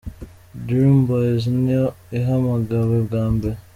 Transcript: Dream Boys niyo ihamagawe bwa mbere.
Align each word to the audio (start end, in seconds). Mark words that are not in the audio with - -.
Dream 0.65 0.95
Boys 1.07 1.43
niyo 1.61 1.85
ihamagawe 2.17 2.97
bwa 3.07 3.23
mbere. 3.35 3.57